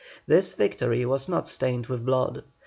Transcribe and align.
This 0.25 0.55
victory 0.55 1.05
was 1.05 1.29
not 1.29 1.47
stained 1.47 1.85
with 1.85 2.03
blood. 2.03 2.43